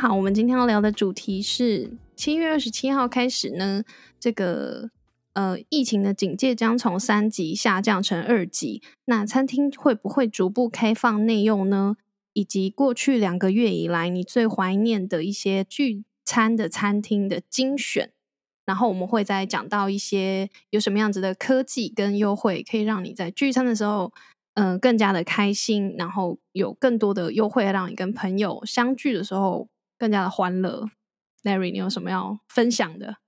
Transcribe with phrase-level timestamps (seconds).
[0.00, 3.84] 好，我们今天要聊的主题是七月二十七号开始呢，
[4.18, 4.88] 这个
[5.34, 8.80] 呃疫情的警戒将从三级下降成二级。
[9.04, 11.98] 那餐厅会不会逐步开放内用呢？
[12.32, 18.10] 以及过去两个月以来，你最怀念的一些聚餐的餐厅的精选。
[18.64, 24.10] 然后我们会再讲到一些有什么样子的科技跟优惠，可以让你在聚餐的时候。
[24.54, 29.68] 嗯，更加的开心，然后有更多的优惠，让你跟朋友相聚的时候
[30.00, 30.88] 更加的欢乐。
[31.44, 33.18] Larry，你有什么要分享的？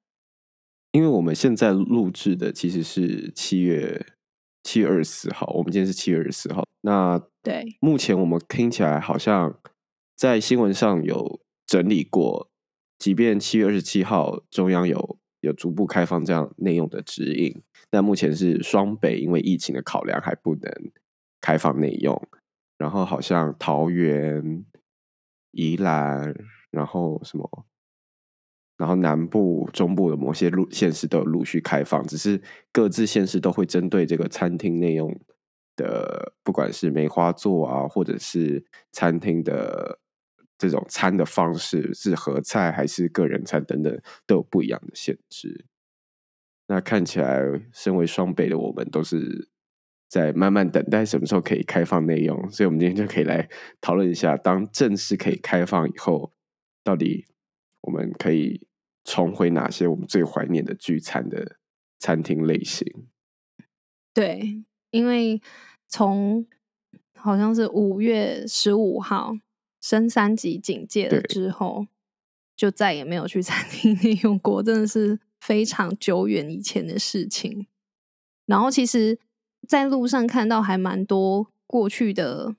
[0.93, 4.15] 因为我们现在录制的其实是七月
[4.63, 6.67] 七月二十四号，我们今天是七月二十四号。
[6.81, 9.61] 那对，目前我们听起来好像
[10.17, 12.51] 在新闻上有整理过，
[12.99, 20.73] 即便七月二十七号中央有有逐步开放这样内用的指引，但目前是双北因为疫情的考量还不能。
[21.45, 22.29] 开放内用，
[22.79, 24.65] 然后好像桃园、
[25.51, 26.33] 宜兰，
[26.73, 27.67] 然后什么，
[28.77, 32.43] 然后南部、中部的某些路县市都有陆续开放，只是
[32.73, 35.17] 各自县市都会针对这个餐厅内用
[35.77, 40.01] 的，不管是梅花座啊，或者是餐厅的
[40.59, 45.67] 这种餐的方式，是合菜还是个人餐等等，都有不一样的限制。
[46.67, 47.41] 那看起来，
[47.73, 49.49] 身为双北的我们都是。
[50.13, 53.49] 在慢慢等待什么时候可以开放内容，所以我们今天就可以来
[53.81, 56.35] 讨论一下，当正式可以开放以后，
[56.83, 57.27] 到底
[57.83, 58.67] 我们可以
[59.05, 61.57] 重回哪些我们最怀念的聚餐的
[61.99, 63.09] 餐厅类型？
[64.15, 65.41] 对，因为
[65.89, 66.47] 从
[67.17, 69.35] 好像是五月十五号
[69.81, 71.87] 升三级警戒了之后，
[72.57, 77.67] 就再也没有去餐厅内用过，真的是非常久远以前的事情。
[78.47, 79.19] 然后其实。
[79.69, 82.57] 在路上看到还蛮多过去的，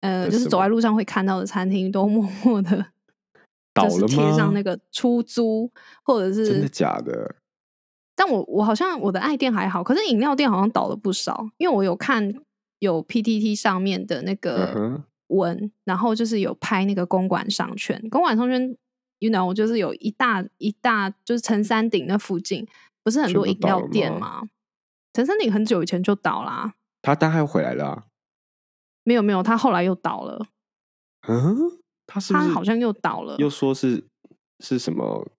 [0.00, 2.86] 呃，就是走在路上会看到的餐厅，都 默默的
[3.74, 5.70] 倒了贴上那个出租，
[6.02, 7.36] 或者是真的假的？
[8.16, 12.34] 但我我好像我的爱店还好，可是饮料店好像倒了不少，因为我有看
[12.80, 18.76] 有 PTT 上面的那个文，然后就是有拍那个公馆商圈，公馆商圈
[19.20, 22.66] ，you know，就是有一大一大就是陈山顶那附近，
[23.02, 24.42] 不是很多饮料店吗？
[25.14, 28.04] 陈山顶很久以前就倒啦，他大概回来了？
[29.04, 30.46] 没有没有，他后来又倒了。
[31.28, 31.56] 嗯，
[32.06, 34.06] 他是他好像又倒了，又说是
[34.60, 35.30] 是什么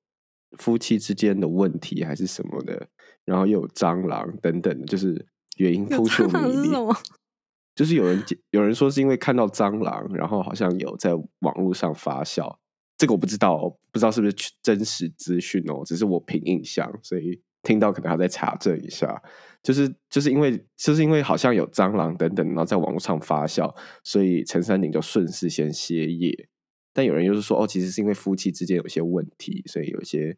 [0.58, 2.88] 夫妻之间的问题还是什么的，
[3.26, 5.26] 然后又有蟑螂等等，就是
[5.58, 6.70] 原因扑朔迷离。
[7.74, 12.58] 就是有人有人说是因为看到蟑螂，然后好像有在网络上发酵，
[12.98, 13.58] 这个我不知道，
[13.92, 19.22] 不知道是不是真实资讯哦，只是我凭印象，所以听到可能要再查证一下。
[19.64, 23.72] 就是就是因为就是因为好像有蟑螂等等，然后在网络上发酵，
[24.04, 26.50] 所以陈三鼎就顺势先歇业。
[26.94, 30.36] 但有人又是说，哦，其实是因为夫妻之间有些问题，所以有一些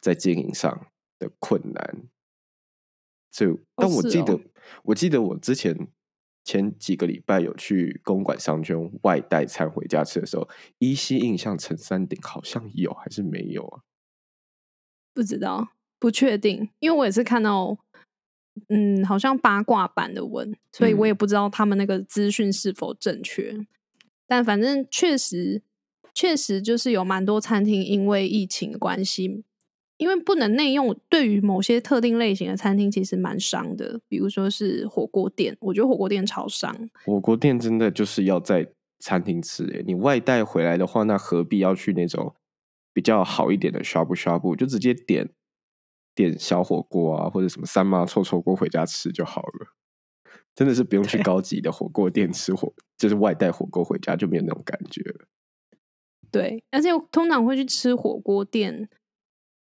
[0.00, 0.86] 在经营上
[1.18, 2.04] 的困难。
[3.32, 4.40] 所以，但我记得，
[4.84, 5.88] 我记得我之前
[6.44, 10.48] 前几个礼拜有去公馆商圈外带餐回家吃的时候，
[10.78, 13.82] 依稀印象陈三鼎好像有还是没有啊？
[15.12, 17.78] 不知道，不确定，因为我也是看到。
[18.68, 23.52] 嗯，好像八卦版的文，所以我也不知道他们那个资讯是否正确。
[24.28, 25.60] 但反正确实，
[26.14, 29.42] 确实就是有蛮多餐厅因为疫情的关系，
[29.96, 33.98] 因为不能内用，对于某些特定类型的餐厅其实蛮伤的。
[34.06, 36.88] 比如说是火锅店，我觉得火锅店超伤。
[37.04, 38.68] 火锅店真的就是要在
[39.00, 42.32] 餐厅吃，诶，你外带回来的话，那何必要去那种
[42.92, 45.28] 比较好一点的 shop shop，就直接点。
[46.14, 49.74] 点小火锅啊，或者什么三妈臭臭锅回家吃就好了，
[50.54, 55.26] 真的是不用去高级的火锅店吃火，就是外带火锅回家就没有那种感觉了。
[56.30, 58.88] 对，而且通常会去吃火锅店，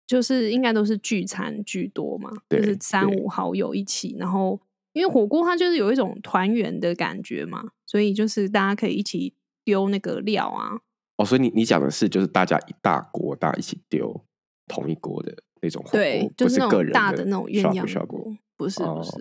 [0.07, 4.59] 就是应该都是聚餐居多嘛，就是三五好友一起，然后
[4.93, 10.81] 因为火锅它就是有一种团圆的感觉嘛，所以就是大家可以一起丢那个料啊。
[11.17, 14.25] 哦，所以你你讲的是就是大家一大锅，大家一起丢
[14.67, 15.43] 同一锅的。
[15.65, 19.11] 那种对，就是那种大的那种鸳鸯锅，不是不是。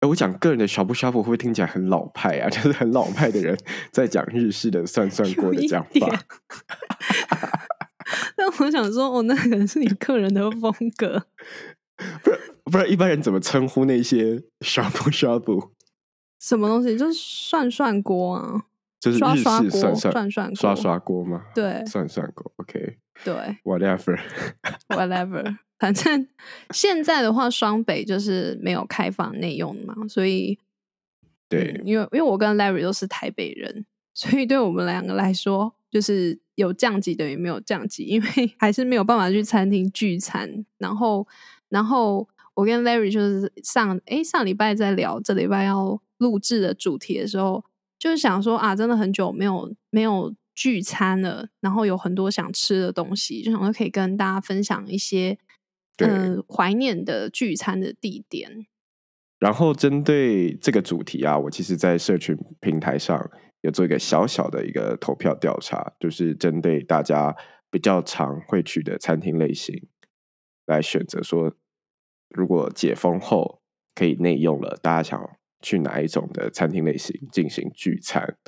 [0.00, 2.48] 哎，我讲个人的 shop shop 会不会听起来很老派啊？
[2.50, 3.56] 就是很老派的人
[3.92, 6.24] 在讲日式的算算锅的讲法。
[8.34, 11.26] 但我想说，哦，那可能是你个人的风格。
[12.24, 15.70] 不然不然，一般人怎么称呼那些 shop shop？
[16.40, 16.96] 什么东西？
[16.96, 18.64] 就是涮涮锅啊，
[18.98, 21.44] 就是日式涮涮涮涮锅吗？
[21.54, 22.50] 对，涮涮锅。
[22.56, 23.34] OK，对
[23.64, 25.56] ，whatever，whatever。
[25.80, 26.28] 反正
[26.74, 30.58] 现在的话，双北就是没有开放内用嘛，所以
[31.48, 38.28] 对，因为因为我跟 Larry 都是台北人，所以对我们两个来说，就是有降级等于没有降级，因为
[38.60, 40.66] 还是没有办法去餐厅聚餐。
[40.76, 41.26] 然后，
[41.70, 47.64] 然后我跟 Larry 就是上哎上礼拜在聊这礼拜要录制的主题的时候，
[47.98, 55.38] 就是想说啊，真的很久没有没有聚餐了，然后有很多想吃的东西，就想说可以跟大家分享一些。
[56.02, 58.66] 嗯，怀念的聚餐的地点。
[59.38, 63.30] 然后针对这个主题啊，我其实，在社群平台上
[63.60, 67.36] 有做一个小小的一个投票调查，就是针对大家
[67.70, 69.88] 比较常会去的餐厅类型
[70.64, 71.54] 来选择，说
[72.30, 73.60] 如果解封后
[73.94, 75.30] 可以内用了，大家想
[75.60, 78.38] 去哪一种的餐厅类型进行聚餐，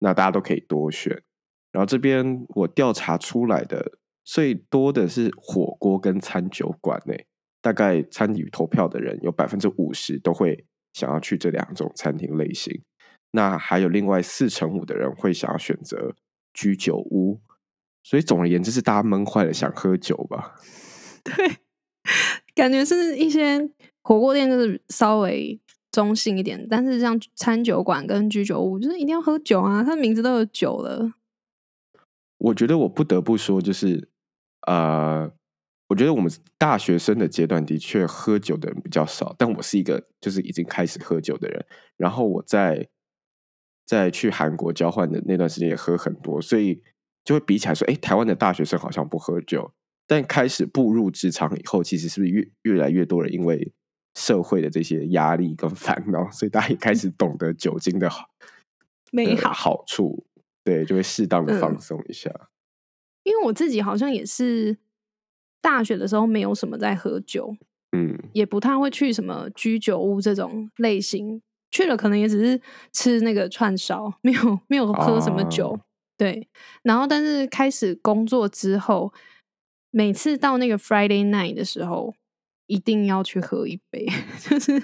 [0.00, 1.22] 那大家都可以多选。
[1.76, 3.98] 然后这边我调查出来的。
[4.28, 7.14] 最多的是火锅跟餐酒馆呢，
[7.62, 12.82] 大概参与投票的人有百分之五十都会想要去这两种餐厅类型，
[13.30, 16.12] 那还有另外四成五的人会想要选择
[16.52, 17.38] 居酒屋，
[18.02, 20.56] 所以总而言之是大家闷坏了想喝酒吧？
[21.22, 21.58] 对，
[22.56, 23.70] 感觉是一些
[24.02, 25.56] 火锅店就是稍微
[25.92, 31.12] 中性一点，但是像餐酒馆跟居酒屋就是一定要喝酒啊，它的名字都有酒了。
[32.38, 34.08] 我觉得我不得不说就是。
[34.66, 35.30] 呃，
[35.86, 36.28] 我觉得我们
[36.58, 41.64] 大学生的阶段的确喝酒的人比较少，但我是一个就是已经开始喝酒的人。
[41.96, 42.88] 然后我在
[43.84, 46.82] 在去韩国交换的那段时间也喝很多，所以
[47.22, 49.72] 就会比起来说，哎，台湾的大学生好像不喝酒，
[50.08, 53.72] 但开始步入职场以后，其实是不是越越来越多人因为
[54.16, 58.28] 社会的这些压力跟烦恼，所以大家也开始懂得酒精的好
[59.12, 60.26] 美好好处，
[60.66, 62.28] 对，就会适当的放松一下。
[63.22, 64.76] 因为我自己好像也是
[65.60, 67.56] 大学的时候没有什么在喝酒，
[67.92, 71.40] 嗯，也不太会去什么居酒屋这种类型，
[71.70, 72.60] 去了可能也只是
[72.92, 75.78] 吃那个串烧，没有没有喝什么酒，
[76.16, 76.48] 对。
[76.82, 79.12] 然后但是开始工作之后，
[79.92, 82.14] 每次到那个 Friday night 的时候，
[82.66, 84.06] 一定要去喝一杯，
[84.48, 84.82] 就是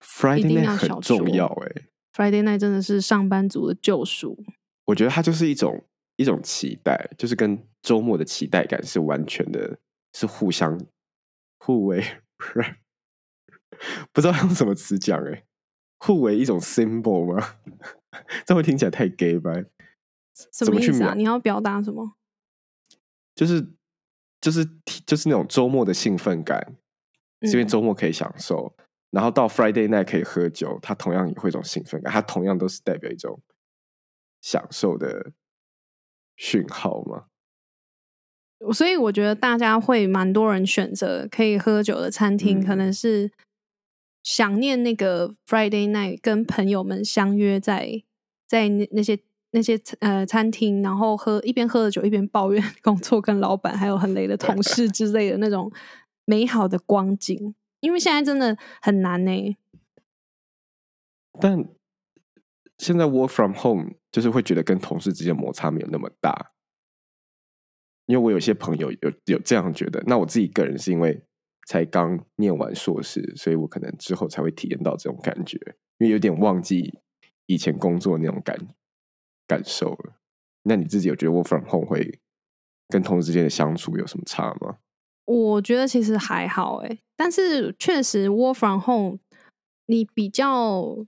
[0.00, 1.46] Friday night 很重要。
[1.46, 1.82] 哎
[2.14, 4.38] ，Friday night 真的是上班族的救赎，
[4.86, 5.84] 我觉得它就是一种。
[6.16, 9.80] 一种期待，就是跟周末的期待感是完全的，
[10.12, 10.80] 是互相
[11.58, 12.00] 互为，
[14.12, 15.42] 不知道用什么词讲哎，
[15.98, 17.56] 互为一种 symbol 吗？
[18.46, 19.52] 这会听起来太 gay 吧？
[20.52, 21.14] 什么意思啊？
[21.14, 22.14] 你要表达什么？
[23.34, 23.72] 就是
[24.40, 24.64] 就是
[25.04, 26.76] 就是那种周末的兴奋感，
[27.42, 28.72] 是因为周末可以享受，
[29.10, 33.42] 然后到 Friday night 可以喝酒，它同样也会一种兴奋感，它同样都是代表一种
[34.44, 35.32] 享受的。
[36.36, 37.26] 讯号吗？
[38.72, 43.30] 所以我觉得大家会蛮多人选择可以喝酒的餐厅，可能是
[44.24, 48.02] 想念那个 Friday night，跟朋友们相约在
[48.48, 49.16] 在那那些
[49.52, 55.70] 那些呃餐厅，然后喝一边喝着酒一边抱怨 工作跟老板还有很累的同事之类的那种
[56.24, 57.54] 美好的光景。
[57.78, 59.56] 因为现在真的很难呢。
[61.40, 61.64] 但
[62.84, 63.94] 现在 work from home。
[64.14, 66.52] 就是会觉得跟同事之间摩擦没有那么大，
[68.06, 70.00] 因为我有些朋友有有这样觉得。
[70.06, 71.20] 那我自己个人是因为
[71.66, 75.58] 才刚念完硕士，所以我可能之后才会体验到这种感觉，
[75.98, 76.96] 因为有点忘记
[77.46, 78.56] 以前工作那种感
[79.48, 80.12] 感受了。
[80.62, 82.20] 那你自己有觉得 work from home 会
[82.88, 84.78] 跟同事之间的相处有什么差吗？
[85.24, 89.18] 我觉得其实还好哎，但是确实 work from home
[89.86, 91.04] 你比较。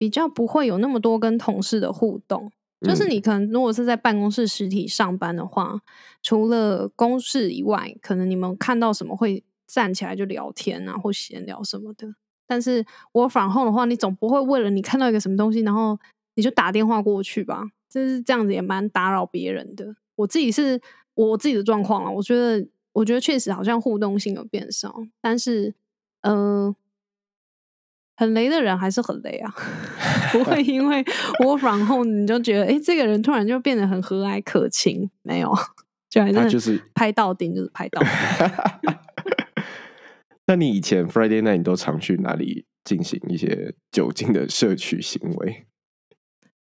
[0.00, 5.78] 比较不会有那么多跟同事的互动，就是你可能如果是在办公室实体上班的话，
[6.22, 12.14] 除了公事以外，可能你们看到什么会站起来就聊天啊，或闲聊什么的。
[12.46, 15.98] 但是我反后的话，你总不会为了你看到一个什么东西，然后
[16.34, 17.62] 你就打电话过去吧？
[17.90, 19.96] 就是这样子也蛮打扰别人的。
[20.16, 20.80] 我自己是
[21.12, 25.74] 我自己的状况啊，我觉得我觉得确实好像互动性有变少，但是
[26.22, 26.74] 呃。
[28.20, 29.50] 很雷的人还是很雷啊，
[30.30, 31.02] 不会因为
[31.42, 35.50] 我然后你就觉得哎，这个人突然就变得很和蔼可亲，没有，
[36.10, 38.02] 就还是就是拍到顶，就是拍到。
[40.46, 45.64] 那你以前 Friday night 你都常去哪里进行一些酒精的摄取行为。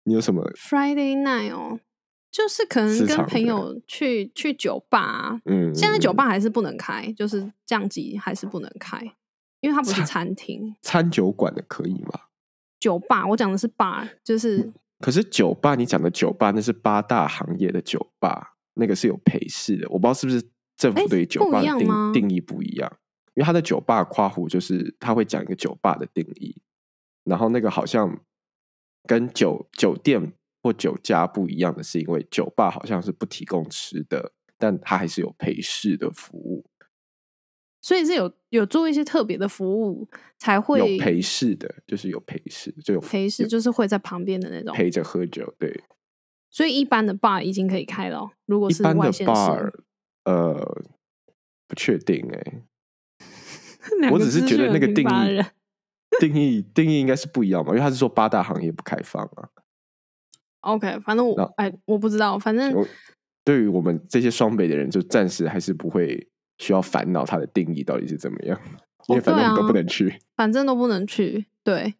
[0.05, 1.81] 你有什么 Friday night 哦，
[2.31, 5.75] 就是可能跟朋友去去酒吧、啊，嗯？
[5.75, 8.97] 现在酒嗯吧还是不能开，就是降级还是不能开，
[9.61, 10.75] 因为它不是餐餐厅。
[10.81, 12.19] 餐酒馆的可以吗？
[12.79, 19.87] 酒吧，我讲的是 bar，就是可是酒吧，你讲的酒吧那是八大行业的酒吧，那个是有陪侍的。
[19.89, 20.41] 我不知道是不是
[20.75, 22.91] 政哎府对于酒吧的定定义不一样，
[23.35, 26.59] 因为他的酒吧夸胡就是他会讲一个酒吧的定义，
[27.23, 28.19] 然后那个好像
[29.07, 36.65] 跟酒酒店或酒家不一样的是，因为酒吧好像是不提供吃的，但它还是有陪侍的服务，
[37.81, 40.07] 所以是有有做一些特别的服务
[40.37, 44.73] 才会有陪侍的，就是有陪侍，就有陪侍，就是会在旁边的那种。
[44.73, 45.83] 陪着喝酒，对。
[46.49, 49.71] 所以一般的 bar 已经可以开了哦，如果是一般的外县 bar，
[50.25, 50.83] 呃，
[51.67, 55.41] 不确定哎、 我只是觉得那个定义
[56.19, 59.49] 定义定义应该是不一样嘛，因为他是说八大行业不开放啊。
[60.59, 62.85] OK，反正我哎，我不知道，反正
[63.43, 66.29] 对于我们这些双北的人，就暂时还是不会
[66.61, 68.59] 需要烦恼它的定义到底是怎么样，
[69.07, 70.19] 因为反正都不能去。
[70.35, 71.95] 反正都不能去，对，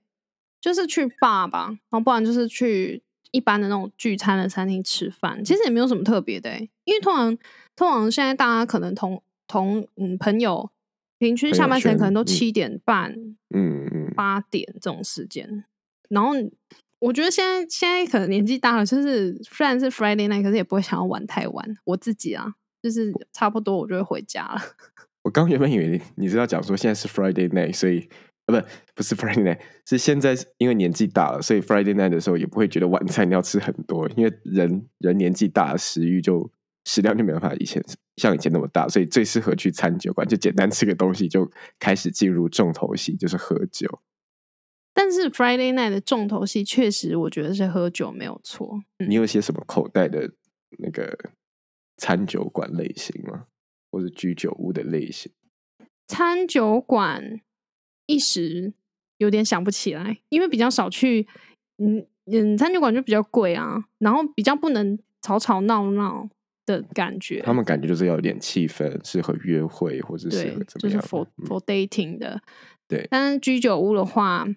[0.61, 3.01] 就是去 bar 吧，然后不然就是去
[3.31, 7.35] 一般的那种聚餐的餐厅吃饭，其实也没有什么特别的欸、因为通常
[7.75, 10.69] 通常现在大家可能同同嗯朋友
[11.17, 12.25] 平均下班时间可能都嗯。
[12.25, 13.11] 七点半、
[13.49, 15.65] 嗯嗯，八点这种时间，
[16.09, 16.33] 然后
[16.99, 21.77] 我觉得现在现在可能年纪大了，就是虽然是 Friday night，可是也不会想要玩太晚。
[21.85, 24.61] 我自己啊，就是差不多我就会回家了。
[25.23, 28.09] 我刚原本以为你你是要讲说现在是 Friday night，所以
[28.47, 36.51] 呃不不是 Friday night，是现在因为年纪大了，所以 Friday night 的时候也不会觉得晚餐要吃很多，因为人人年纪大了，食欲就
[36.85, 37.83] 食量就没办法以前
[38.17, 43.99] 像以前那么大，所以最适合去餐酒馆，就简单吃个东西就开始进入重头戏，就是喝酒。
[44.93, 48.81] 但是 Friday night 的重头戏确实，我觉得是喝酒没有错。
[48.99, 50.31] 嗯你有些什么口袋的
[50.79, 51.17] 那个
[51.97, 53.45] 餐酒馆类型吗？
[53.91, 55.31] 或者居酒屋的类型？
[56.07, 57.41] 餐酒馆
[58.05, 58.73] 一时
[59.17, 61.27] 有点想不起来，因为比较少去。
[61.77, 66.29] 嗯嗯，餐酒馆就比较贵啊，然后比较不能吵吵闹闹
[66.65, 67.41] 的感觉。
[67.41, 72.39] 他们感觉就是要有点气氛，适合约会或者适对合，怎就是么样的？for 嗯 for dating 的。
[72.87, 74.47] 对但是居酒屋的话，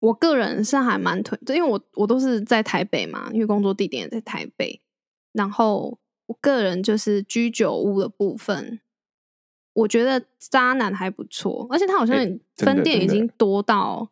[0.00, 4.82] 我个人是还蛮推，因为我我都是在台北嘛，因为工作地点也在台北。
[5.32, 8.80] 然后我个人就是居酒屋的部分，
[9.72, 12.16] 我觉得渣男还不错，而且他好像
[12.56, 14.10] 分店已经多到，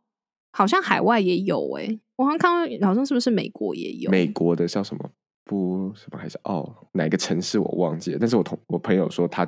[0.53, 4.11] 好像海外也有诶、我好像看到好像是不是美国也有？
[4.11, 5.11] 美国的叫什么？
[5.47, 9.47] 不什么还是哦哪个城市我忘记了，但是我同我朋友说他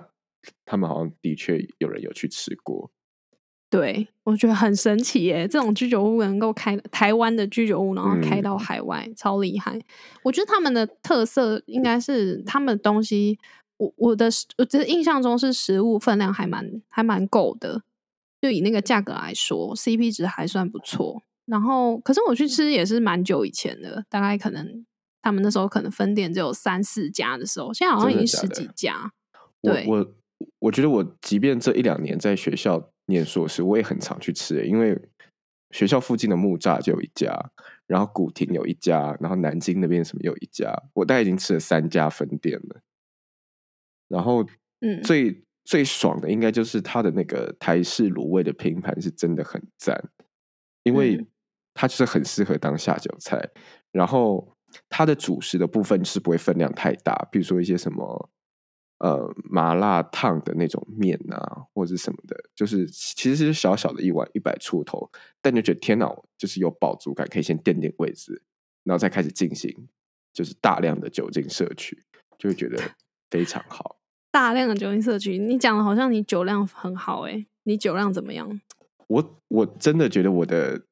[0.66, 2.90] 他们好像的确有人有去吃过，
[3.68, 5.46] 对，我觉得很神奇耶！
[5.48, 9.80] 这种居酒屋能够开台湾的居酒屋，然后开嗯到海外，超厉害。
[10.22, 13.38] 我觉得他们的特色应该是他们的东西，
[13.76, 17.82] 我我的我觉得印象中是食物分量还蛮还蛮够的，
[18.40, 21.22] 就以那个价格来说，CP 值还算不错。
[21.46, 24.86] 然后，可是我去吃也是蛮久以前的，大概可能
[25.22, 29.12] 他们那时候可能分店只有三四家的时候，现在好像已经十真的的几家。
[29.60, 30.12] 我对我
[30.60, 35.00] 我觉得我即便这一两年在学校念硕士，我也很常去吃、欸因为
[35.72, 37.50] 学校附近的木栅就有一家，
[37.86, 42.80] 然后古亭有一家，然后南京那边什么有一家，我大概已经吃了三家分店了。
[44.08, 44.46] 然后
[44.80, 50.00] 嗯，最最爽的应该就是它的那个台式卤味的拼盘是真的很赞，
[50.84, 51.26] 因为嗯
[51.74, 53.50] 它就是很适合当下酒菜。
[53.90, 54.56] 然后
[54.88, 58.30] 它的主食的部分是不会分量太大，比如说一些什么
[58.98, 65.10] 呃麻辣烫的那种面啊，或者是什么的，就是其实是小小的一碗一百出头，
[65.42, 68.42] 但就觉得天哪，就是有饱足感，可以先垫垫位置，
[68.84, 69.88] 然后再开始进行
[70.32, 72.04] 就是大量的酒精摄取，
[72.38, 72.78] 就会觉得
[73.30, 73.96] 非常好。
[74.32, 78.60] 大量的酒精摄取，你讲的好像你酒量很好诶、你酒量怎么样？
[79.08, 80.82] 我我真的觉得我的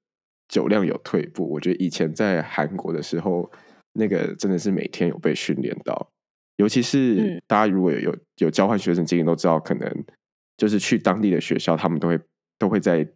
[0.48, 1.50] 酒量有退步。
[1.50, 3.50] 我觉得以前在韩国的时候，
[3.92, 6.10] 那个真的是每天有被训练到，
[6.56, 10.04] 尤其是嗯大家如果有有有交换学生经验都知道，可能
[10.56, 12.20] 就是去当地的学校，他们都会
[12.58, 13.08] 都会在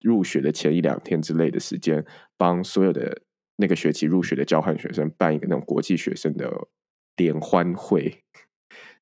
[0.00, 2.04] 入学的前一两天之类的时间，
[2.36, 3.22] 帮所有的
[3.56, 6.68] 那个学期入学的交换学生办一个那种国际学生的
[7.16, 8.22] 联欢会。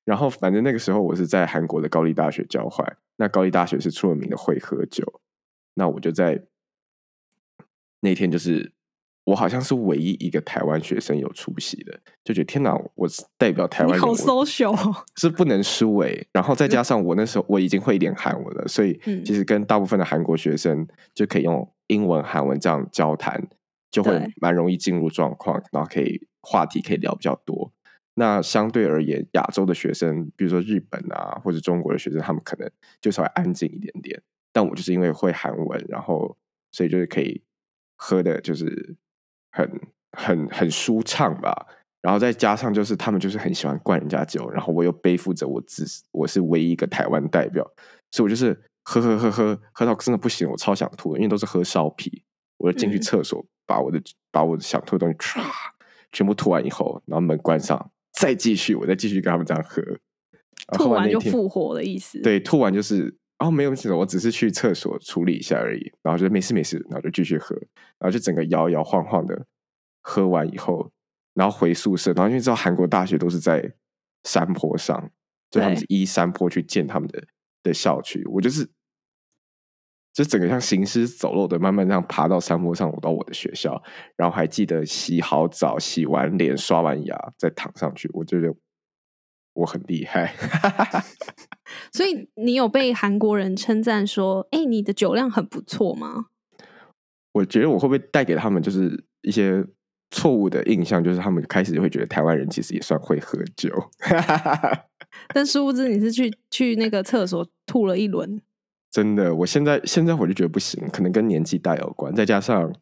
[0.04, 5.20] 然后，反正那个时候我是在韩国的高丽大学交换，那高丽大学是出了名的会喝酒，
[5.74, 6.44] 那我就在
[8.00, 8.72] 那天就是
[9.24, 23.48] 我好像是唯一一个台湾学生有出席的，就觉得天哪，我是代表台湾人，好 social，哦 是不能输诶、然后再加上我那时候我已经会一点韩文了，所以嗯其实跟大部分的韩国学生就可以用英文、韩文这样交谈，
[23.90, 27.72] 就会对蛮容易进入状况，然后可以话题可以聊比较多。
[28.14, 34.20] 那相对而言，亚洲的学生，比如说日本啊或者中国的学生，他们可能就稍微安静一点点。
[34.52, 36.36] 但我就是因为会韩文，然后
[36.72, 37.40] 所以就是可以
[37.96, 38.94] 喝的，就是
[39.52, 39.80] 很
[40.18, 41.66] 很很舒畅吧。
[42.00, 47.64] 然后再加上就是他们就是很喜欢灌人家酒，然后我又背负着我自我是唯一一个台湾代表，
[48.10, 52.24] 所以我就是喝喝喝喝喝到真的不行，我超想吐的，因为都是喝烧啤，
[52.58, 55.40] 我就进去嗯厕所把我的把我想吐的东西唰
[56.10, 59.80] 全部吐完以后，然后门关上，再继续，我再继续跟他们这样喝，
[60.72, 67.56] 然后吐完就复活的意思。，对，吐完就是哦，没有什么，我只是去厕所处理一下而已，然后就没事没事，然后就继续喝，
[67.98, 69.46] 然后就整个摇摇晃晃的
[70.02, 70.92] 喝完以后，
[71.34, 73.74] 然后回宿舍，然后因为知道韩国大学都是在
[74.24, 75.10] 山坡上，
[75.50, 77.24] 就他们是依山坡去建他们的
[77.62, 78.68] 的校区，我就是
[80.12, 83.82] 就整个像行尸走肉的，慢慢这样爬到山坡上，我到我的学校，
[84.16, 88.54] 然后还记得洗好澡、洗完脸、刷完牙再躺上去，我觉得
[89.54, 90.34] 我很厉害。
[91.92, 96.26] 所以你有被韩国人称赞说：“哎、你的酒量很不错吗
[97.32, 99.64] 我觉得我会不会带给他们就是一些
[100.10, 103.70] 错误的印象，就是他们开始会觉得台湾人其实也算会喝酒。
[105.34, 108.40] ”但殊不知你是去去那个厕所吐了一轮。
[108.90, 112.74] 真的，我现在现在我就觉得不行，可能跟年纪大有关，再加上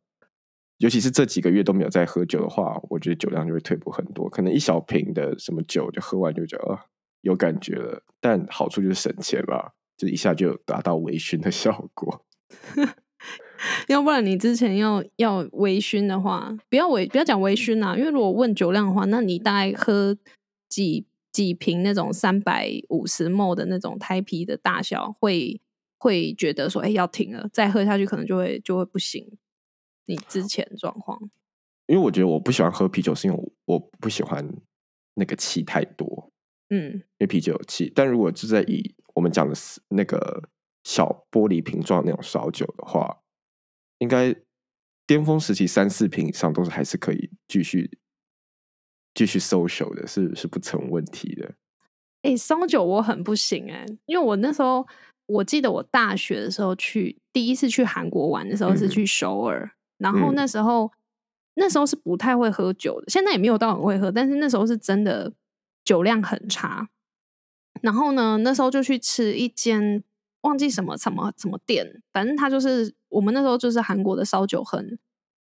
[0.81, 4.31] 尤其是这几个月都没有再喝酒的话，我觉得酒量就会退步很多。
[4.31, 6.87] 可能一小瓶的什么酒就喝完就觉得、啊、
[7.21, 12.25] 有感觉了，但好处就是省钱嘛，就一下就达到微醺的效果。
[13.89, 20.17] 要不然你之前要要微醺的话，不要微不要讲微醺啊，因为如果问酒量的话，那你大概喝
[20.71, 25.61] 几几瓶那种三百五十 m 的那种胎啤的大小，会
[25.99, 29.37] 会觉得说，哎、要停了，再喝下去可能就会就会不行。
[30.07, 31.19] 你之前状况，
[31.87, 34.49] 因为我觉得我不喜欢喝啤酒，是因为我我不喜欢
[35.15, 36.31] 那个气太多。
[36.69, 37.93] 嗯，因为啤酒有气。
[37.95, 40.49] 但如果是在以我们讲的是那个
[40.85, 43.23] 小玻璃瓶装那种烧酒的话，
[43.99, 44.35] 应该
[45.07, 47.99] 巅峰时期三四瓶以上都是还是可以继续
[49.15, 51.55] 继续 social 的，是是不成问题的。
[52.23, 54.87] 哎、烧酒我很不行哎、因为我那时候
[55.27, 60.91] 我记得我大学的时候去第一次去韩国玩的时候是嗯去首尔，然后嗯那时候、
[61.55, 65.33] 那时候是不太会喝酒的，现在也没有到很会喝，但是那时候是真的
[65.85, 66.89] 酒量很差。
[67.83, 70.03] 然后呢，那时候就去吃一间
[70.43, 74.99] 忘记什么什么什么店，反正他就是我们那时候就是韩国的烧酒很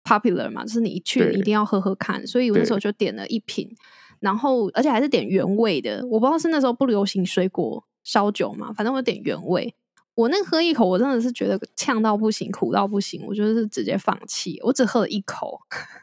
[0.03, 3.75] popular 嘛，就是你一去你一定要喝喝看，所以我那时候就点了一瓶，
[4.19, 9.73] 然后而且还是点原味的，我不知道是那时候不流行水果烧酒嘛，反正我点原味。
[10.21, 15.59] 我那喝一口，我真的是觉得呛到不行，苦到不行，我就是直接放弃，我只喝了一口。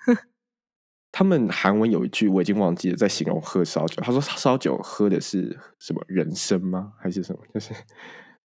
[1.13, 4.03] 他们韩文有一句我已经忘记了，在形容喝烧酒。
[4.03, 6.93] 他说烧酒喝的是什么人参吗？
[6.99, 7.41] 还是什么？
[7.55, 7.73] 就是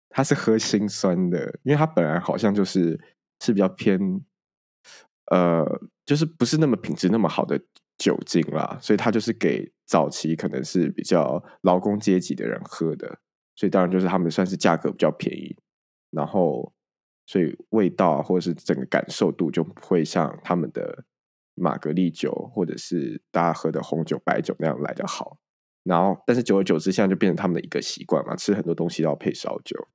[0.08, 3.00] 他是喝心酸的，因为他本来好像就是
[3.40, 3.98] 是比较偏
[5.30, 5.64] 呃，
[6.06, 7.60] 就是不是那么品质那么好的
[7.98, 13.18] 酒精啦，所以他就是给早期可能是比较劳工阶级的人喝的，
[13.56, 15.56] 所以当然就是他们算是价格比较便宜，
[16.12, 16.72] 然后
[17.26, 21.04] 所以味道啊或者是整个感受度就不会像他们的
[21.54, 25.38] 玛格丽酒或者是大家喝的红酒、白酒那样来的好。
[25.84, 29.88] 然后，但是久而久之，现在就变成他们的一个习惯嘛，吃很多东西都要配烧酒。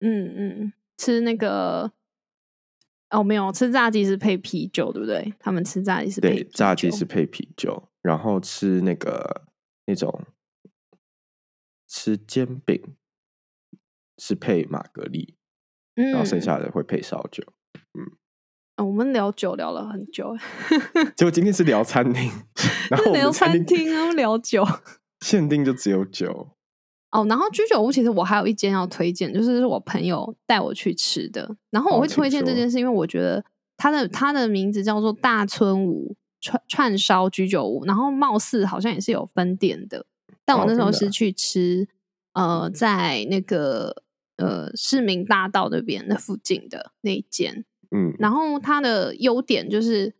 [0.00, 1.92] 嗯嗯，吃那个
[3.10, 5.32] 哦，没有吃炸鸡是配啤酒，对不对？
[5.38, 9.46] 他们吃炸鸡是配对，炸鸡是配啤酒，然后吃那个
[9.86, 10.24] 那种
[11.86, 12.82] 吃煎饼
[14.18, 15.34] 是配玛格丽，
[15.96, 17.42] 嗯，然后剩下的会配烧酒。
[18.76, 20.36] 哦我们聊酒聊了很久，
[21.16, 22.30] 结果今天是聊餐厅，
[22.90, 24.62] 然后聊餐餐厅啊，聊酒。
[25.24, 26.48] 限定就只有酒。
[27.10, 31.56] 哦，然后居酒屋其实我还有一间要推荐，就是我朋友带我去吃的。
[31.70, 33.42] 然后我会推荐这说件事，因为我觉得
[33.78, 40.04] 它的它的名字叫做大村屋串串烧居酒屋，然后貌似好像也是有分店的。
[40.44, 41.88] 但我哦那时候是去吃，
[42.34, 44.02] 呃，在那个
[44.36, 47.64] 呃市民大道那边那附近的那一间。
[47.90, 50.14] 嗯，然后它的优点就是，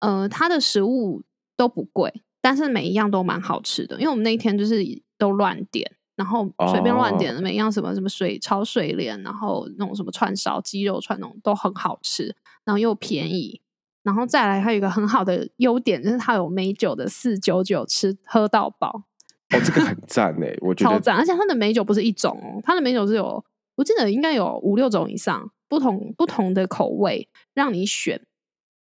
[0.00, 1.22] 呃，它的食物
[1.56, 3.96] 都不贵，但是每一样都蛮好吃的。
[3.96, 4.82] 因为我们那一天就是
[5.16, 13.60] 都乱点，然后随便乱点哦的每一样什么什么水炒水莲，然后那种什么串烧、鸡肉串那种都很好吃，然后又便宜。
[14.02, 19.04] 然后再来，还有一个很好的优点就是它有美酒的四九九吃喝到饱，
[19.54, 21.16] 哦，这个很赞哎，我觉得超赞！
[21.16, 23.44] 而且它的美酒不是一种哦，它的美酒是有，
[23.76, 28.20] 我记得应该有五六种以上，不同不同的口味让你选。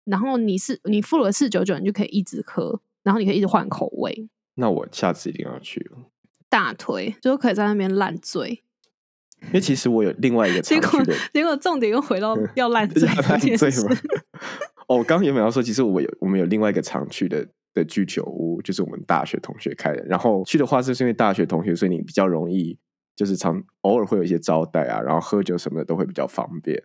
[0.05, 4.29] 然后你是你付了四九九，你就可以一直喝，然后你可以一直换口味。
[4.55, 5.91] 那我下次一定要去。
[6.49, 8.63] 大腿，就可以在那边烂醉。
[9.43, 11.01] 因为其实我有另外一个 结果
[11.33, 13.87] 结果重点又回到 要烂醉烂醉吗事。？
[14.89, 20.05] 哦，我刚刚原本要说，其实我有我们有另外一个常去的的居酒屋，就是我们大学同学开的。
[20.05, 22.79] 然后去的话，是因为大学同学，所以你比较容易，
[23.17, 26.83] 就是常偶尔会有一些招待啊，然后喝酒什么的都会比较方便。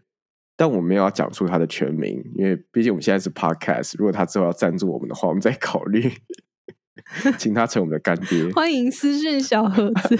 [0.58, 6.10] 但我没有要讲出他的全名，因为毕竟我们现在是 podcast，如果他之后要赞助我们的话，我们再考虑
[7.38, 8.50] 请他成我们的干爹。
[8.56, 10.18] 欢迎私讯小盒子。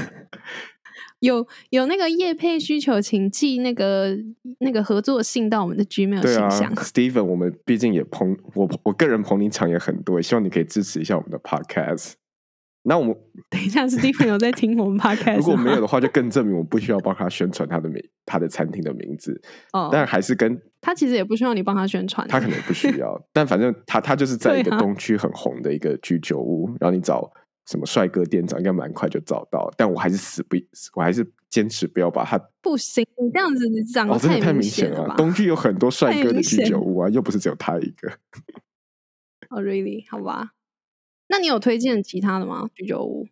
[1.26, 4.16] 有有那个业配需求，请寄那个
[4.60, 6.76] 那个合作信到我们的 Gmail 对啊信箱。
[6.78, 12.14] Steven，我们毕竟也捧我我个人捧你场也很多，也希望你可以支持一下我们的 podcast。
[12.88, 13.16] 那我们
[13.50, 19.42] 等一下，Stephen 有在听我们 Podcast 如果没有的话，就更证明我不需要帮他宣传他的名他的餐厅的名字，
[19.74, 27.28] 哦，但还是跟他其实也不需要你帮他宣传，他可能不需要，但反正他他就是在一个东区很红的一个居酒屋，然后你找
[27.68, 29.72] 什么帅哥店长，应该蛮快就找到。
[29.78, 30.56] 但我还是死不，
[30.96, 35.16] 我还是坚持不要把他不行，你这样子你讲哦，的真的太明明显了。
[35.18, 38.12] 东区有很多帅哥的居酒屋啊，又不是只有他一个。
[39.50, 40.54] 哦、r e a l l y 好吧？
[41.28, 42.68] 那你有推荐其他的吗？
[42.74, 43.28] 居酒屋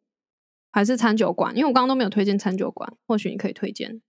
[0.72, 1.56] 还是餐酒馆？
[1.56, 4.02] 因为我刚刚都没有推荐餐酒馆，或许你可以推荐。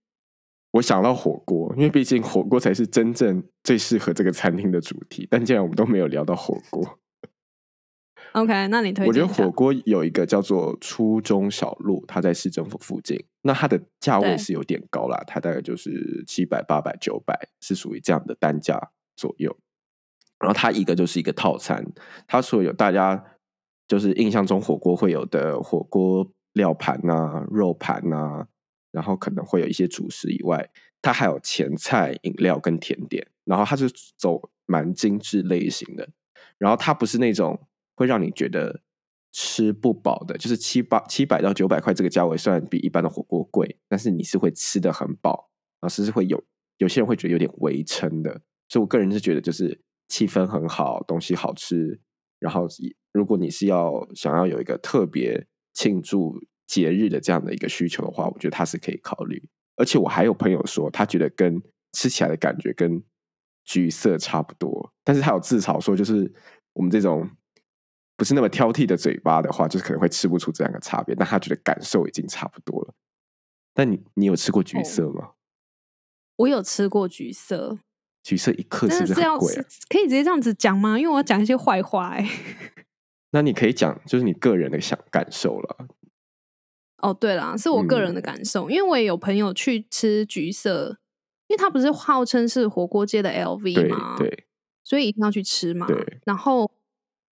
[0.71, 5.27] 我想到火锅，因为毕竟火锅才是真正最适合这个餐厅的主题。
[5.29, 6.99] 但既然我们都没有聊到火锅，
[8.35, 13.17] OK，那你推荐我觉得火锅有一个叫做初中小路，它在市政府附近。
[13.43, 19.55] 那它的价位是有点高啦，它大概就是七百、八百、九百，是属于这样的单价左右。
[20.37, 21.85] 然后它一个就是一个套餐，
[22.27, 23.23] 它所有大家
[23.87, 28.45] 就是印象中火锅会有的火锅料盘呐、肉盘呐、
[28.91, 30.69] 然后可能会有一些主食以外，
[31.01, 33.25] 它还有前菜、饮料跟甜点。
[33.45, 36.09] 然后它是走蛮精致类型的，
[36.57, 37.57] 然后它不是那种
[37.95, 38.81] 会让你觉得
[39.31, 45.49] 吃不饱的，就是七八七百到九百块这个价位，虽然比一般的火锅贵，但是你是会吃的很饱，
[45.81, 46.43] 然后甚至会有
[46.77, 48.41] 有些人会觉得有点微撑的。
[48.69, 51.99] 所以我个人是觉得就是气氛很好，东西好吃，
[52.39, 52.67] 然后
[53.11, 59.49] 如果你是要想要有一个特别庆祝节日的这样的一个需求的话，我觉得它是可以考虑。
[59.77, 63.03] 而且我还有朋友说，他觉得跟吃起来的感觉跟
[63.65, 66.33] 橘色差不多，但是他有自嘲说，就是
[66.73, 67.29] 我们这种
[68.17, 72.93] 不是那么挑剔的嘴巴的话，就是可能会吃不出这两个差别，但他觉得感受已经差不多了。
[73.73, 75.31] 但你你有吃过橘色吗？
[76.37, 77.79] 我有吃过橘色，
[78.23, 79.63] 橘色一克是不是要贵啊？
[79.89, 80.97] 可以直接这样子讲吗？
[80.97, 82.29] 因为我要讲一些坏话哎、
[83.31, 85.87] 那你可以讲就是你个人的想感受了。
[86.99, 90.97] 哦，对了，是我个人嗯的感受，因为我也有朋友去吃橘色，
[91.47, 94.45] 因为他不是号称是火锅界的 LV 对嘛，对，
[94.83, 95.85] 所以一定要去吃嘛。
[95.85, 96.71] 对然后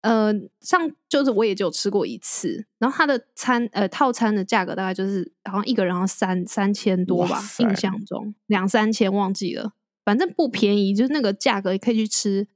[0.01, 12.47] 呃，上就是我也就吃过一次，然后它的餐呃套餐的价格大概就是好像一个人要三三千多吧印象中两三千忘记了，反正不便宜，就是那个价格可以去吃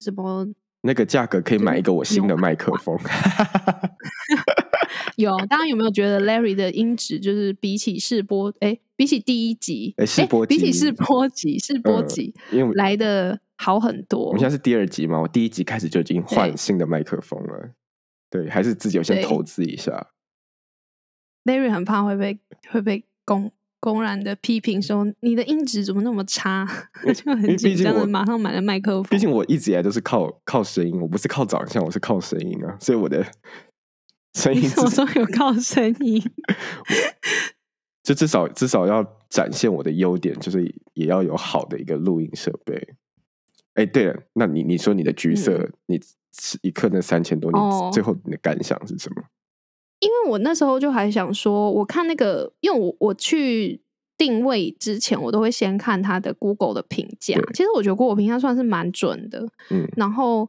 [0.00, 0.46] 什么
[0.82, 2.98] 那个价格可以买一个我新的麦克风。
[5.16, 14.26] 有，大家有没有觉得 Larry 的音质就是比起试播，哎，比起第一集，诶试播集比起试播集，试播嗯集、因为来的好很多。
[14.26, 17.70] 我们现在是第二集嘛，我第一集开始就已经换新的麦克风了。
[18.28, 20.08] 对，还是自己有先投资一下。
[21.44, 26.66] Larry 很怕会被会被公公然的批评说你的音质怎么那么差，
[27.14, 29.04] 就很紧张的马上买了麦克风。
[29.10, 33.24] 毕竟我一直以来都是靠靠声音，我不是靠长相，我是靠声音啊，所以我的
[34.34, 36.22] 声音你什么有靠声音？
[38.02, 42.94] 就至少至少要展现我的优点，就是也要有好的一个录音设备。
[43.74, 45.98] 哎，对了，那你你说你的橘色，你
[46.32, 47.58] 吃一克那三千多，你
[47.92, 49.22] 最后你的感想是什么？
[50.00, 53.80] 因为我那时候就还想说，我看那个，因为我我去
[54.18, 57.40] 定位之前，我都会先看它的 Google 的评价。
[57.54, 60.48] 其实我觉得 Google 评价算是蛮准的，嗯，然后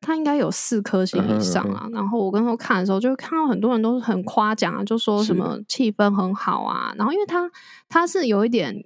[0.00, 1.88] 他应该有四颗星以上嗯啊。
[1.92, 6.94] 然后我跟时看的时候，就看到很多人都是很夸奖啊，就说什么气氛很好啊。
[6.96, 7.50] 然后因为他
[7.88, 8.84] 他是有一点，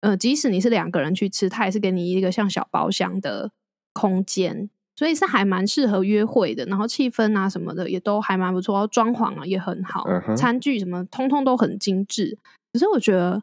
[0.00, 3.50] 呃，即使你是两个人去吃，它也是给你一个像小包厢的
[3.92, 4.70] 空间。
[4.96, 10.04] 所以是还蛮适合约会的，然后气氛啊什么的也都还蛮不错，然后装潢啊也很好，
[10.36, 12.36] 餐具什么通通都很精致。
[12.70, 13.42] 可是我觉得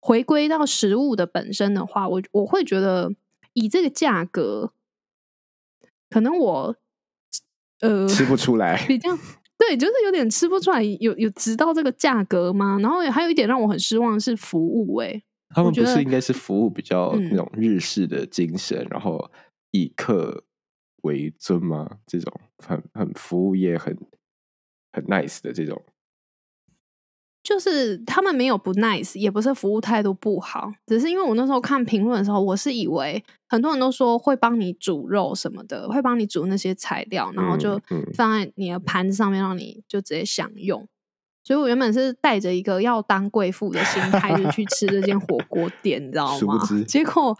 [0.00, 3.14] 回归到食物的本身的话，我我会觉得
[3.52, 4.72] 以这个价格，
[6.08, 6.76] 可能我
[7.80, 8.84] 呃吃不出来。
[8.88, 9.16] 比较
[9.56, 12.78] 对，就是有点吃不出来，有有知道这个价格吗？
[12.80, 15.22] 然后还有一点让我很失望的是服务、欸，
[15.54, 19.30] 他们不是应该是服务比较嗯那种日式的精神，然后
[19.72, 20.44] 以客
[21.02, 21.98] 为尊吗？
[22.06, 23.96] 这种很很服务业很
[24.92, 25.82] 很 nice 的这种，
[27.42, 37.80] 就是他们没有不 nice，也不是服务态度不好，只是因为我那时候看评论的时候，我是以为很多人都说会帮你煮肉什么的，会帮你煮那些材料，然后就
[38.14, 40.86] 放在你的盘子上面，让你就直接享用。
[41.42, 46.58] 所以我原本是带着一个要当贵妇的心态，就去吃这间火锅店，你知道吗？
[46.86, 47.36] 结果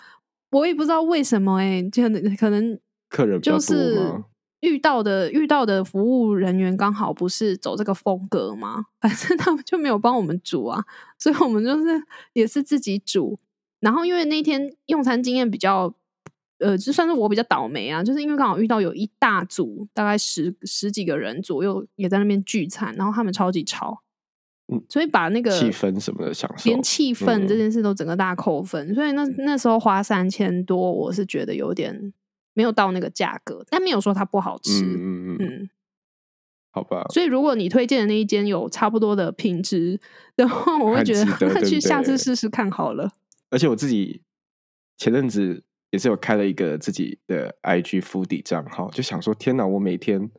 [0.50, 2.02] 我也不知道为什么、欸，哎，就
[2.36, 4.22] 可能就是？
[4.60, 10.84] 遇到的遇到的服务人员刚好不是走这个风格嘛， 反正他们就没有帮我们煮啊，
[11.18, 12.02] 所以我们就是
[12.34, 13.38] 也是自己煮。
[13.78, 15.94] 然后因为那天用餐经验比较，
[16.60, 24.02] 呃，就算是我比较倒霉啊，就是因为刚好遇到有一大组大概十十几个人左右也在那边聚餐，然后他们超级吵，
[24.72, 32.12] 嗯所以把那个气氛什么的享受连，气氛嗯这件事都整个大扣分，所以那那时候花三千多，我是觉得有点
[32.54, 34.84] 没有到那个价格，但没有说它不好吃。
[34.84, 35.70] 嗯嗯嗯，嗯，
[36.72, 39.98] 好吧，所以如果你推荐的那一间有差不多的品质
[40.36, 43.10] 的话，我会觉得那 去下次试试看好了。
[43.48, 44.22] 而且我自己
[44.96, 50.30] 前阵子也是有开了一个自己的 IG 敷底账号，就想说天哪，我每天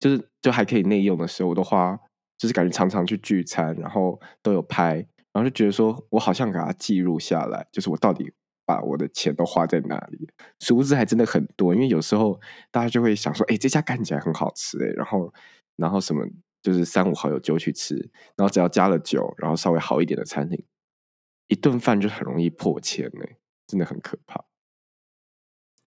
[0.00, 1.98] 就是就还可以内用的时候，我都花，
[2.38, 4.94] 就是感觉常常去聚餐，然后都有拍，
[5.32, 8.32] 然后就觉得说我好像给它记录下来，就是我到底
[8.66, 10.28] 把我的钱都花在哪里，
[10.60, 12.40] 殊不知还真的很多，因为有时候
[12.70, 15.32] 大家就会想说，哎、这家看起来很好吃、哎，然后
[15.76, 16.26] 然后什么
[16.62, 17.94] 就是三五好友就去吃，
[18.36, 20.64] 然后只要加了酒，然后稍微好一点的餐厅。
[21.48, 23.26] 一顿饭就很容易破千呢、
[23.66, 24.42] 真的很可怕。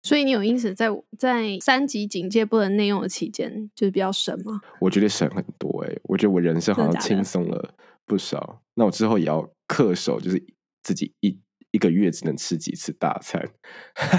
[0.08, 0.88] 所以你有因此在
[1.20, 4.62] 在三级警戒不能内用的期间，就是比较省吗？
[4.80, 7.74] 我觉得省很多哎、我觉得我人生好像轻松了
[8.06, 8.62] 不少。
[8.76, 10.42] 那我之后也要恪守，就是
[10.82, 11.38] 自己一
[11.72, 13.46] 一个月只能吃几次大餐，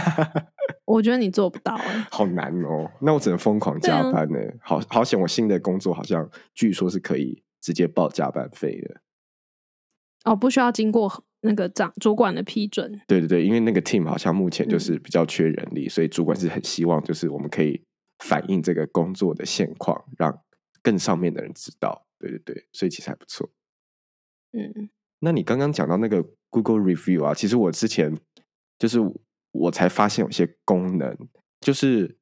[0.84, 2.90] 我觉得你做不到哎、好难哦。
[3.00, 9.00] 那我只能疯狂加班呢、好好险，我新的工作好像据说是可以直接报加班费的。
[10.24, 13.00] 哦，不需要经过那个长主管的批准。
[13.06, 17.82] 对对对，因为那个 team 好像目前就嗯是比较缺人力，所以主管是很希望就是我们可以
[18.18, 20.42] 反映这个工作的现况，让
[20.82, 22.06] 更上面的人知道。
[22.18, 23.48] 对对对，所以其实还不错。
[24.52, 28.16] 嗯，那你刚刚讲到那个 Google Review 啊，其实我之前
[28.78, 28.98] 就是
[29.52, 31.16] 我才发现有些功能，
[31.60, 32.16] 就是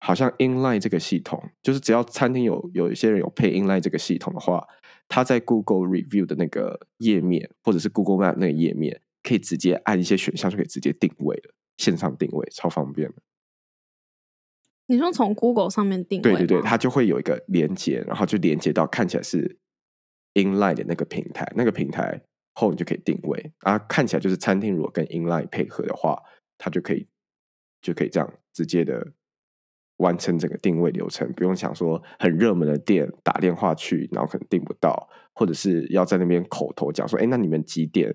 [0.00, 4.66] 好像 Inline 这个系统，就是只要餐厅有有一些人有配 Inline 这个系统的话，
[5.08, 13.14] 它在 Google Review 的那个页面或者是 Google Map 那个页面，可以直接按一些选项就可以直接定位了，线上定位超方便的。
[14.86, 19.58] 你说从 Google 上面定位对对对，它就会有一个连接，然后就连接到看起来是
[20.34, 22.22] Inline 的那个平台，那个平台
[22.54, 26.22] 后你就可以定位，啊，看起来就是餐厅如果跟 Inline 配合的话，
[26.56, 27.06] 它就可以
[27.82, 29.12] 就可以这样直接的
[29.98, 38.14] 完成整个定位流程，不用想说很热门的店打电话去，然后可能订不到，或者是要在那边口头讲说，哎，那你们几点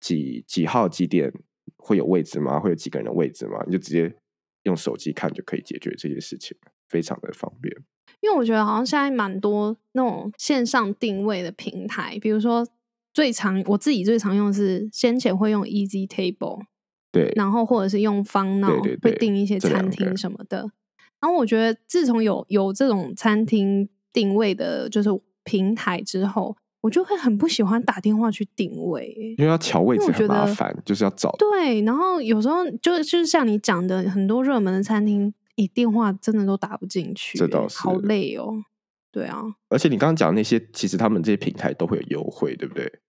[0.00, 1.32] 几几号几点
[1.76, 2.58] 会有位置吗？
[2.58, 3.62] 会有几个人的位置吗？
[3.66, 4.14] 你就直接
[4.64, 6.56] 用手机看就可以解决这些事情，
[6.88, 7.74] 非常的方便。
[8.20, 12.66] 因为我觉得好像现在蛮多那种线上定位的平台，比如说
[13.12, 16.62] 最常我自己最常用的是先前会用 Easy Table，
[17.12, 20.70] 对，然后或者是用方闹对对会订一些餐厅什么的。
[21.24, 25.08] 然后我觉得自从有有这种餐厅定位的，就是
[25.42, 29.34] 平台之后，我就会很不喜欢打电话去定位欸。
[29.38, 31.34] 因为要调位置很麻烦，就是要找。
[31.38, 38.62] 对，然后有时候就就是像你讲的，很多热门的餐厅，你电话真的都打不进去欸，这倒是好累哦。
[39.10, 43.00] 对啊，而且你刚刚讲的那些，其实他们这些平台都会有优惠，对不对？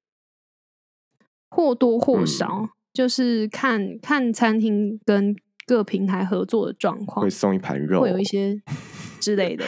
[1.50, 8.62] 或多或嗯少、就是看看餐厅跟各平台合作的状况会，送一盘肉，会有一些
[9.20, 9.66] 之类的，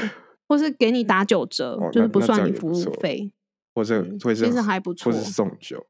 [0.47, 3.31] 或是给你打九折，哦就是不算你服务费。
[3.73, 5.86] 或者嗯会是其实还不错或者是送酒。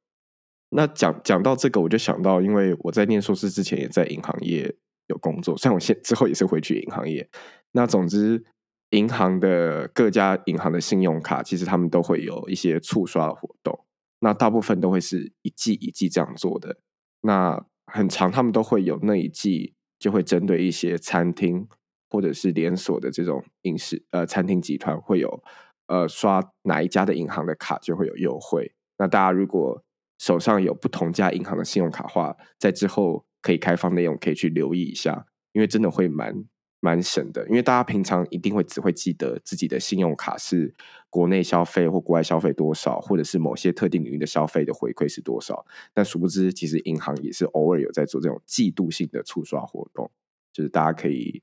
[0.72, 4.76] 那讲讲到这个，我就想到，因为我在念硕士之前也在银行业
[5.08, 7.30] 有工作，虽然我现之后也是回去银行业。
[7.72, 8.44] 那总之，
[8.90, 13.86] 银行的各家银行的信用卡，其实他们都会有一些促刷的活动。
[14.20, 16.78] 那大部分都会是一季一季这样做的。
[17.22, 21.68] 那很长，他们都会有那一季就会针对一些餐厅
[22.10, 25.44] 或者是连锁的这种饮食呃餐厅集团会有
[25.88, 28.74] 呃刷哪一家的银行的卡就会有优惠。
[28.98, 29.84] 那大家如果
[30.18, 36.44] 手上有不同家银行的信用卡的话，在之后可以开放内容可以去留意一下，因为真的会蛮
[36.80, 40.74] 蛮省的，因为大家平常一定会只会记得自己的信用卡是
[41.10, 45.66] 国内消费或国外消费多少，或者是某些特定领域的消费的回馈是多少。
[45.94, 50.12] 但殊不知，其实银行也是偶尔有在做这种季度性的促刷活动，
[50.54, 51.42] 就是大家可以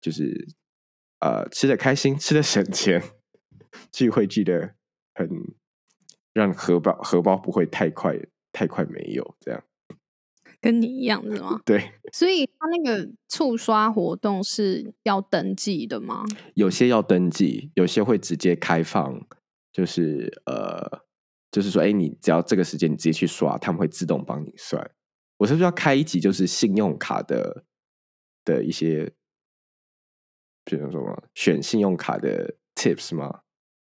[0.00, 0.48] 就是
[1.20, 3.00] 呃吃的开心，吃的省钱，
[3.92, 4.74] 聚会聚的
[5.14, 5.54] 很
[6.32, 8.18] 让荷包荷包不会太快
[8.52, 9.62] 太快没有这样。
[10.62, 11.60] 跟你一样是吗？
[11.66, 16.24] 对，所以他那个促刷活动是要登记的吗？
[16.54, 19.26] 有些要登记，有些会直接开放，
[19.72, 21.02] 就是呃，
[21.50, 24.88] 就是说，哎，你只要这个时间你直接去刷，他们会自动帮你算。
[25.38, 27.64] 我是不是要开一集，就是信用卡的
[28.44, 29.12] 的一些，
[30.64, 33.40] 比如说选信用卡的 tips 吗？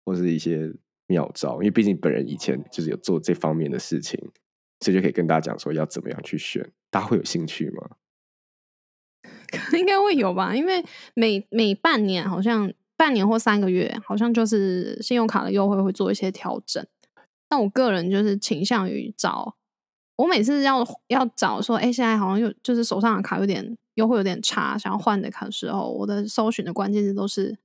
[0.03, 0.73] 或是一些
[1.07, 1.53] 妙招？
[1.53, 4.19] 因为毕竟本人以前就是有做这方面的事情。
[4.79, 7.89] 所以就可以跟大家讲说要怎么样去选，大家会有兴趣吗？
[9.73, 10.83] 应该会有吧，因为
[11.13, 16.85] 每每半年好像半年或三个月，好像就是信用卡的优惠会做一些调整。
[17.47, 19.55] 但我个人就是倾向于找，
[20.17, 27.57] 我每次要要找说，哎，现在好像有就是手上的卡有点优惠有点差，想要换的卡的时候，我的搜寻的关键字都是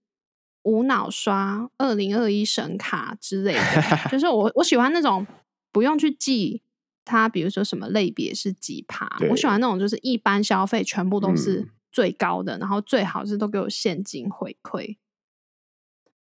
[0.62, 5.26] 无脑刷二零二一神卡之类的，就是我我喜欢那种
[5.72, 6.62] 不用去记。
[7.10, 9.08] 它比如说什么类别是几趴？
[9.28, 14.96] 我喜欢那种就是一般消费全部都是最高的，然后最好是都给我现金回馈，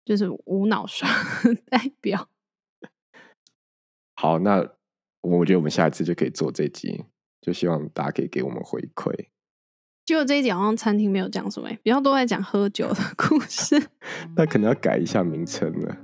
[0.04, 1.08] 就是无脑刷
[1.66, 2.28] 代表。
[4.14, 4.68] 好，那
[5.20, 7.04] 我觉得我们下一次就可以做这集，
[7.40, 9.28] 就希望大家可以给我们回馈。
[10.04, 13.80] 结果这一集好像餐厅没有讲什么，比较多在讲喝酒的故事。
[14.36, 15.96] 那可能要改一下名称了。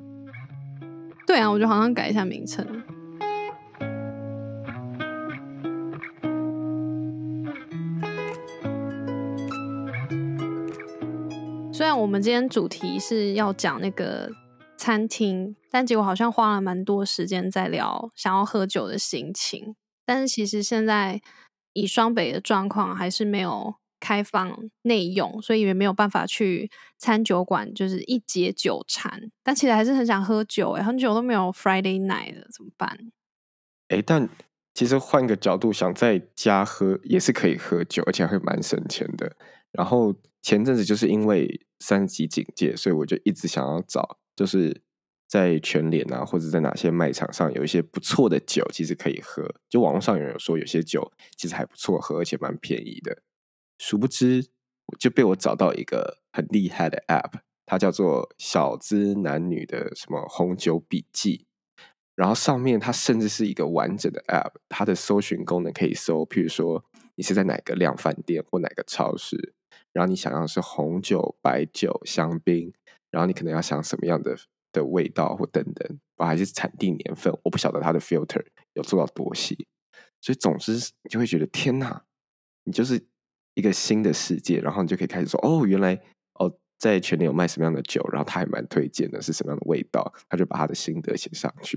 [1.27, 2.65] 对啊，我觉得好像改一下名称。
[11.79, 14.29] 虽然我们今天主题是要讲那个
[14.77, 19.77] 餐厅，但结果好像花了蛮多时间在聊想要喝酒的心情。
[20.05, 21.23] 但是其实现在
[21.75, 29.31] 以双北的状况，还是没有开放内用，所以也没有办法去餐酒馆，就是一解酒馋。
[29.45, 32.99] 但其实还是很想喝酒，哎，很久都没有 Friday night 了，怎么办？
[33.87, 34.29] 哎，但
[34.75, 39.37] 其实换个角度想，在家喝也是可以喝酒，而且还会蛮省钱的。
[39.71, 40.13] 然后
[40.49, 44.81] 前阵子就是因为三级警戒，所以我就一直想要找，就是
[45.27, 49.47] 在全联啊，或者在哪些卖场上有一些不错的酒，其实可以喝。
[49.69, 53.21] 就网络上有人说有些酒其实还不错喝，而且蛮便宜的。
[53.77, 54.47] 殊不知，
[54.99, 61.45] 就被我找到一个很厉害的 App，它叫做“小资男女”的什么红酒笔记。
[62.15, 66.83] 然后上面它甚至是一个完整的 App，它的搜寻功能可以搜，譬如说
[67.17, 69.53] 你是在哪个量贩店或哪个超市。
[69.99, 72.73] 然后你想要是红酒、白酒、香槟，
[73.11, 74.39] 然后你可能要想什么样的
[74.71, 79.67] 的味道或等等，我还是产地年份，我不晓得它的 filter 有做到多细，
[80.21, 82.05] 所以总之你就会觉得天哪，
[82.63, 83.05] 你就是
[83.55, 86.01] 一个新的世界，然后你就可以开始说哦，原来
[86.35, 91.77] 哦在全年有卖什么样的酒，然后他还蛮推荐的是什么样的味道，他就把他的心得写上去。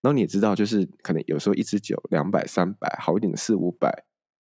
[0.00, 4.04] 然后你也知道，就是可能有时候一支酒两百、三百，好一点的四五百，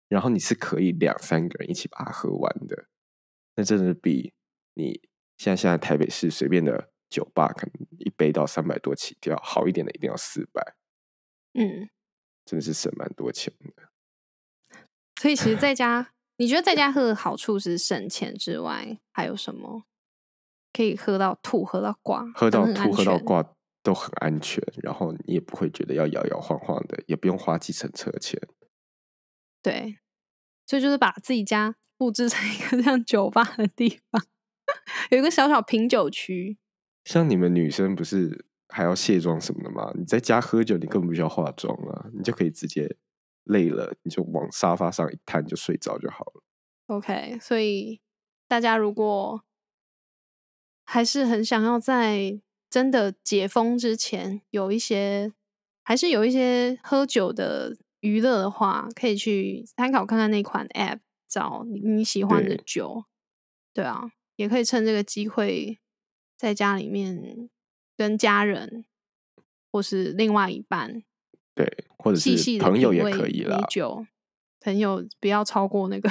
[0.10, 2.86] 然后你是可以两三个人一起把它喝完的。
[3.56, 4.34] 那真的是比
[4.74, 5.00] 你
[5.38, 10.76] 现在现在台北市随便的酒吧，可能一杯到三百多起跳，好一点的一定要四百。
[11.54, 11.90] 嗯，
[12.46, 13.90] 真的是省蛮多钱的。
[15.22, 19.84] 所以其实在家，你觉得在家喝的好处是省钱之外，还有什么？
[20.74, 28.42] 可以喝到吐，喝到挂，喝到吐，喝到挂都很安全，然后你也不会觉得要摇摇晃晃的，也不用花计程车钱。
[29.62, 30.00] 对，
[30.66, 31.76] 所以就是把自己家。
[32.04, 34.22] 布置成一个像酒吧的地方，
[35.10, 36.58] 有一个小小品酒区。
[37.06, 39.90] 像你们女生不是还要卸妆什么的吗？
[39.96, 42.98] 你在家喝酒，你根本不需要化妆啊，你就可以直接
[43.46, 46.44] 累了，你就往沙发上一瘫就睡着就好了。
[46.88, 48.02] OK，所以
[48.50, 49.42] 大家如果
[50.84, 55.32] 还是很想要在真的解封之前有一些，
[55.86, 61.00] 还是有一些喝酒的娱乐的话，可以去参考看看那款 App。
[61.34, 63.06] 找你你喜欢的酒，
[63.74, 65.80] 对啊，也可以趁这个机会
[66.38, 67.50] 在家里面
[67.98, 68.86] 跟家人
[69.72, 71.02] 或是另外一半，
[71.56, 73.66] 对，或者是朋友也可以啦。
[73.68, 74.06] 酒
[74.60, 76.08] 朋友不要超过那个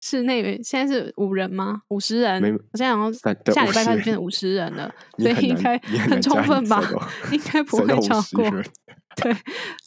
[0.00, 1.82] 室内现在是五人吗？
[1.88, 2.42] 五十人？
[2.72, 5.78] 我现在好像下礼拜50开始变成五十人了， 所以应该
[6.08, 6.82] 很充分吧？
[7.30, 8.62] 应该不会超50过。
[9.16, 9.34] 对，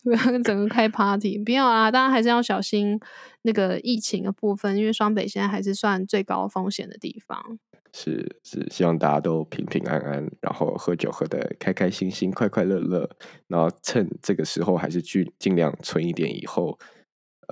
[0.04, 1.90] 不要整个开 party，不要啊！
[1.90, 3.00] 大家还是要小心
[3.44, 7.58] 那个疫情的部分，因为双北现在还是算最高风险的地方。
[7.94, 13.10] 是是，希望大家都平平安安，然后喝酒喝得开开心心、快快乐乐，
[13.48, 16.78] 然后趁这个时候还是去尽量存一点，以后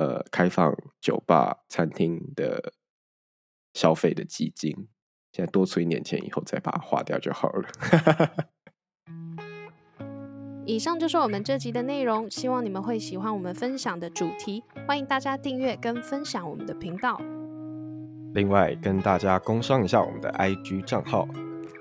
[0.02, 2.74] 呃开放酒吧、餐厅的
[3.74, 4.88] 消费的基金，
[5.32, 7.70] 现在多存一点钱，以后再把它花掉就好了。
[10.66, 14.64] 以上就是我们这集的内容，希望你们会喜欢我们分享的主题。
[14.88, 17.22] 欢迎大家订阅跟分享我们的频道。
[18.34, 21.28] 另外，跟大家工商一下我们的 IG 账号，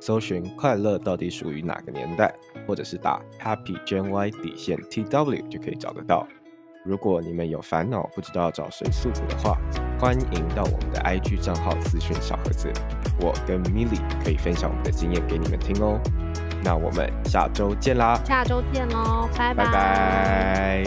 [0.01, 2.35] 搜寻“快乐到底属于哪个年代”，
[2.67, 6.29] 或者是打 Happy Gen Y 底线 TW 就可以找得到。
[6.83, 9.59] 如果你们有烦恼不知道找谁诉苦的话，
[9.99, 12.73] 欢迎到我们的 IG 账号咨询小盒子，
[13.21, 16.01] 我跟 Milly 可以分享我们的经验给你们听哦。
[16.65, 20.85] 那我们下周见啦，下周见喽，拜拜拜